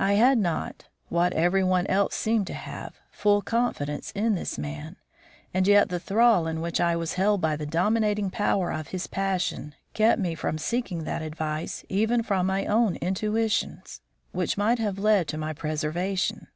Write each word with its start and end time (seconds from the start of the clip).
I 0.00 0.14
had 0.14 0.36
not, 0.36 0.86
what 1.10 1.32
every 1.32 1.62
one 1.62 1.86
else 1.86 2.16
seemed 2.16 2.48
to 2.48 2.54
have, 2.54 2.98
full 3.12 3.40
confidence 3.40 4.10
in 4.16 4.34
this 4.34 4.58
man, 4.58 4.96
and 5.54 5.64
yet 5.64 5.90
the 5.90 6.00
thrall 6.00 6.48
in 6.48 6.60
which 6.60 6.80
I 6.80 6.96
was 6.96 7.12
held 7.12 7.40
by 7.40 7.54
the 7.54 7.66
dominating 7.66 8.30
power 8.30 8.72
of 8.72 8.88
his 8.88 9.06
passion, 9.06 9.76
kept 9.94 10.20
me 10.20 10.34
from 10.34 10.58
seeking 10.58 11.04
that 11.04 11.22
advice 11.22 11.84
even 11.88 12.24
from 12.24 12.46
my 12.48 12.66
own 12.66 12.96
intuitions, 12.96 14.00
which 14.32 14.58
might 14.58 14.80
have 14.80 14.98
led 14.98 15.28
to 15.28 15.38
my 15.38 15.52
preservation. 15.52 16.48